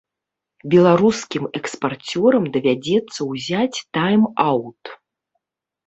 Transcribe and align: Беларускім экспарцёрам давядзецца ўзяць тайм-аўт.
Беларускім 0.73 1.43
экспарцёрам 1.59 2.43
давядзецца 2.57 3.19
ўзяць 3.31 3.79
тайм-аўт. 3.95 4.83